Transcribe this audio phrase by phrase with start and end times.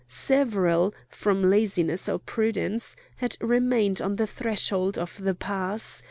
[0.07, 5.99] Several, from laziness or prudence, had remained on the threshold of the pass.